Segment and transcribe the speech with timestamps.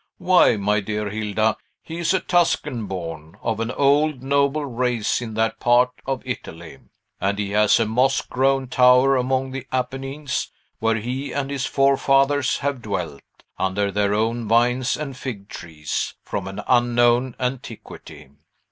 [0.17, 5.35] Why, my dear Hilda, he is a Tuscan born, of an old noble race in
[5.35, 6.79] that part of Italy;
[7.19, 12.57] and he has a moss grown tower among the Apennines, where he and his forefathers
[12.57, 13.21] have dwelt,
[13.59, 18.29] under their own vines and fig trees, from an unknown antiquity.